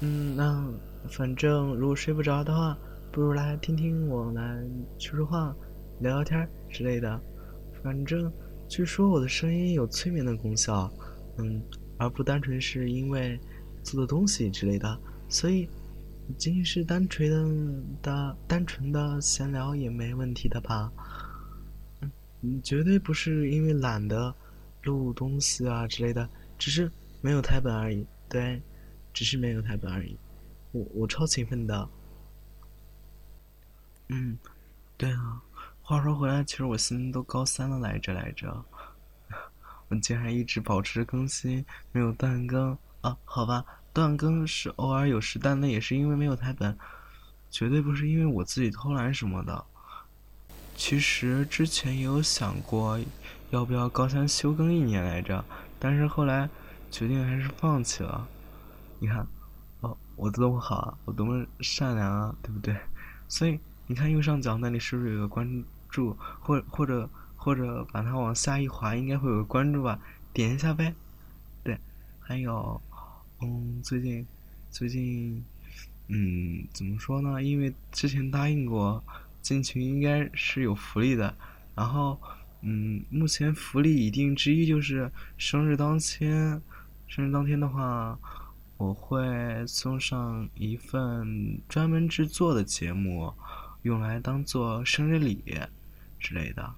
[0.00, 0.72] 嗯，那
[1.10, 2.78] 反正如果睡不着的话，
[3.10, 4.62] 不如来听听我来
[4.98, 5.54] 说说话、
[6.00, 7.20] 聊聊天之类的。
[7.82, 8.32] 反正
[8.68, 10.88] 据说我的声音有催眠的功效，
[11.38, 11.60] 嗯，
[11.96, 13.38] 而不单纯是因为
[13.82, 14.96] 做的东西之类的。
[15.28, 15.68] 所以，
[16.36, 20.92] 仅仅是单纯的、的单纯的闲聊也没问题的吧？
[22.42, 24.32] 嗯，绝对不是因为懒得
[24.84, 26.88] 录东西啊之类的，只是
[27.20, 28.06] 没有台本而已。
[28.28, 28.62] 对。
[29.18, 30.16] 只是没有台本而已，
[30.70, 31.88] 我我超勤奋的。
[34.10, 34.38] 嗯，
[34.96, 35.42] 对啊，
[35.82, 38.64] 话说回来，其实我心都高三了来着来着，
[39.88, 43.18] 我竟然一直保持更新，没有断更啊？
[43.24, 46.78] 好吧，断更是偶尔有时，但那也是因为没有台本，
[47.50, 49.64] 绝对不是因为我自己偷懒什么的。
[50.76, 53.00] 其实之前也有想过，
[53.50, 55.44] 要不要高三休更一年来着，
[55.80, 56.48] 但是后来
[56.88, 58.28] 决定还是放弃了。
[59.00, 59.24] 你看，
[59.80, 62.76] 哦，我多么好啊，我多么善良啊，对不对？
[63.28, 70.00] 所以你看右上角那里是不是有个关注，或或者或者把它往下一滑，应该会有个关注吧？
[70.32, 70.92] 点一下呗。
[71.62, 71.78] 对，
[72.18, 72.80] 还有，
[73.40, 74.26] 嗯，最近
[74.70, 75.44] 最近，
[76.08, 77.40] 嗯，怎么说呢？
[77.40, 79.02] 因为之前答应过
[79.40, 81.32] 进群，应该是有福利的。
[81.76, 82.20] 然后，
[82.62, 86.60] 嗯，目前福利已定之一就是生日当天，
[87.06, 88.18] 生日当天的话。
[88.78, 93.34] 我会送上一份专门制作的节目，
[93.82, 95.42] 用来当做生日礼
[96.20, 96.74] 之类的。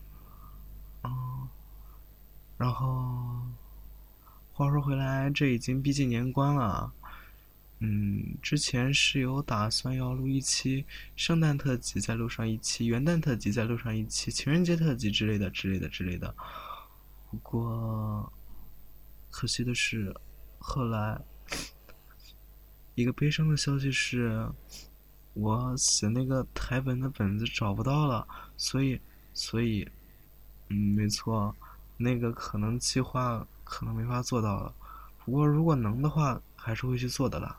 [1.05, 1.47] 嗯，
[2.57, 3.43] 然后
[4.55, 6.91] 话说回来，这已经逼近年关了。
[7.81, 16.35] 嗯，之前是有打算要录一期圣诞特辑，再录上一期元旦特辑，再录上一期情人节特辑之类的、之类的、之类的。
[17.31, 18.33] 不过，
[19.31, 20.17] 可惜的是，
[20.59, 21.21] 后来。
[23.01, 24.47] 一个悲伤的消息是，
[25.33, 29.01] 我写那个台本的本子找不到了，所以，
[29.33, 29.89] 所以，
[30.69, 31.57] 嗯，没错，
[31.97, 34.75] 那个可能计划可能没法做到了。
[35.25, 37.59] 不过如果能的话，还是会去做的啦。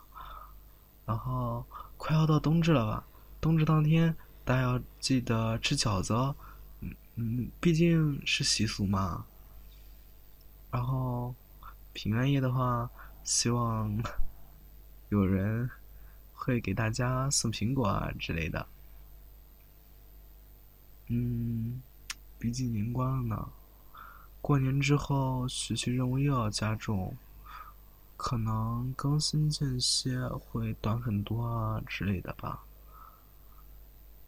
[1.04, 1.64] 然后
[1.96, 3.04] 快要到冬至了吧？
[3.40, 4.14] 冬至当天
[4.44, 6.14] 大家要记得吃饺子，
[6.80, 9.24] 嗯嗯，毕竟是习俗嘛。
[10.70, 11.34] 然后
[11.92, 12.88] 平安夜的话，
[13.24, 14.00] 希望。
[15.12, 15.68] 有人
[16.32, 18.66] 会给大家送苹果啊之类的。
[21.08, 21.82] 嗯，
[22.38, 23.48] 毕竟年关了呢，
[24.40, 27.14] 过年之后学习任务又要加重，
[28.16, 32.64] 可能更新间歇会短很多啊之类的吧。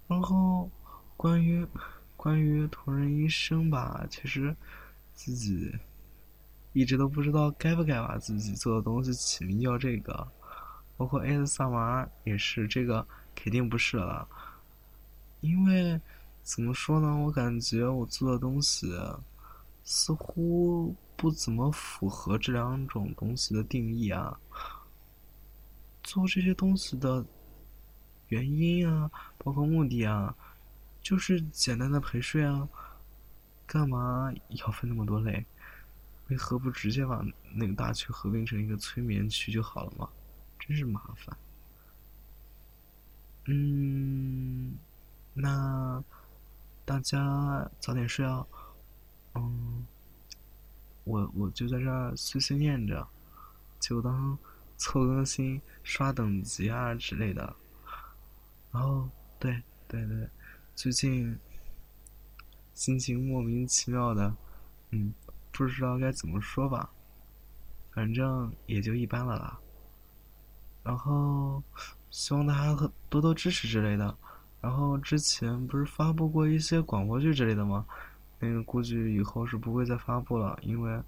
[0.06, 0.71] 然后
[1.17, 1.67] 关于
[2.15, 4.55] 关于同人医生吧，其实
[5.15, 5.75] 自己
[6.75, 10.31] 一直都不知道该不该把自己做的东西起名叫这个。
[10.97, 14.28] 包括 S 萨瓦也是，这个肯定不是了，
[15.41, 16.00] 因为
[16.43, 17.16] 怎么说呢？
[17.16, 18.93] 我感觉我做的东西
[19.84, 24.38] 似乎不怎么符合这两种东西的定义啊。
[26.03, 27.25] 做这些东西的
[28.28, 30.34] 原因啊，包括目的啊，
[31.03, 32.69] 就是简单的陪睡啊，
[33.66, 35.44] 干嘛要分那么多类？
[36.28, 37.25] 为何不直接把
[37.55, 40.09] 那个大区合并成一个催眠区就好了嘛？
[40.67, 41.37] 真是麻烦。
[43.47, 44.75] 嗯，
[45.35, 46.03] 那
[46.87, 48.47] 大家早点睡哦。
[49.35, 49.87] 嗯，
[51.05, 53.07] 我我就在这儿碎碎念着，
[53.79, 54.39] 就当
[54.79, 57.55] 凑更新、刷等级啊之类的。
[58.73, 59.07] 然后，
[59.39, 60.29] 对对对，
[60.75, 61.39] 最近
[62.75, 64.35] 心情莫名其妙的，
[64.91, 65.13] 嗯，
[65.53, 66.91] 不知道该怎么说吧，
[67.93, 69.61] 反正也就一般了啦。
[70.84, 71.62] 然后，
[72.11, 74.15] 希望大家多多支持之类的。
[74.61, 77.84] 然后之前不是发布过一些广播剧之类的吗？
[78.39, 81.03] 那个估计以后是不会再发布了，因为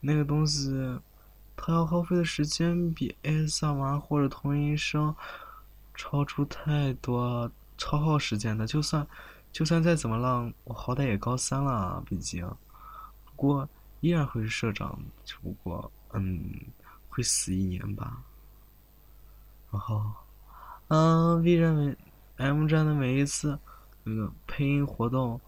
[0.00, 0.98] 那个东西
[1.56, 5.08] 它要耗费的时间比《A 萨娃或者《同音声》
[5.94, 8.66] 超出太多，超耗时间的。
[8.66, 9.06] 就算
[9.52, 12.46] 就算再怎么浪，我好歹也高三了，毕竟。
[13.24, 13.68] 不过
[14.00, 16.50] 依然会是社长，只不过嗯，
[17.08, 18.22] 会死一年吧。
[19.76, 20.10] 然后，
[20.88, 21.94] 嗯，B 站每
[22.38, 23.58] M 站的每一次
[24.04, 25.38] 那个配音活动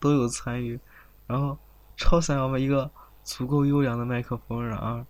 [0.00, 0.80] 都有参与，
[1.28, 1.56] 然后
[1.96, 2.90] 超想要一个
[3.22, 4.66] 足够优良的麦克风。
[4.66, 5.06] 然而，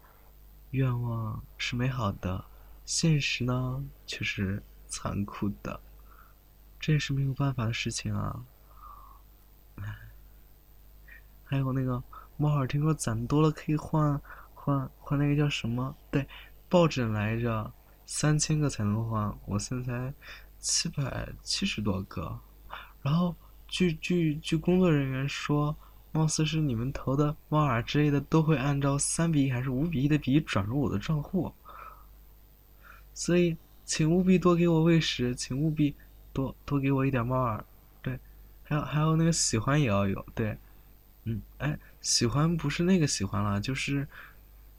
[0.72, 2.44] 愿望是美好的，
[2.84, 5.80] 现实呢却是残酷的，
[6.78, 8.44] 这也是没有办法的事情啊。
[9.76, 9.96] 唉，
[11.42, 12.02] 还有那个
[12.36, 14.20] 猫耳，听说攒多了可以换
[14.54, 15.96] 换换那个叫什么？
[16.10, 16.28] 对，
[16.68, 17.72] 抱枕来着。
[18.06, 20.14] 三千个才能换，我现在
[20.60, 22.38] 七百七十多个。
[23.02, 23.34] 然后
[23.66, 25.76] 据据据工作人员说，
[26.12, 31.52] 貌似是你们投的猫耳之类的都会按照三比一还是五比一的比例转入我的账户，
[33.12, 35.94] 所以请务必多给我喂食，请务必
[36.32, 37.64] 多多给我一点猫耳。
[38.02, 38.18] 对，
[38.62, 40.56] 还有还有那个喜欢也要有，对，
[41.24, 44.06] 嗯，哎，喜欢不是那个喜欢了，就是。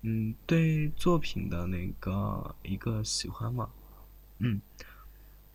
[0.01, 3.69] 嗯，对作品的那个一个喜欢嘛，
[4.39, 4.61] 嗯，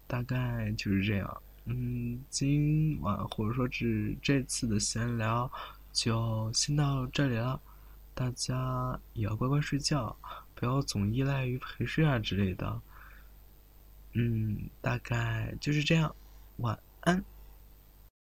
[0.06, 1.42] 大概就是这样。
[1.64, 5.50] 嗯，今晚或者说是这次的闲聊
[5.92, 7.60] 就先到这里了，
[8.14, 10.16] 大家也要乖乖睡觉，
[10.54, 12.80] 不要总依赖于陪睡啊之类的。
[14.14, 16.14] 嗯，大概就是这样，
[16.56, 17.24] 晚安。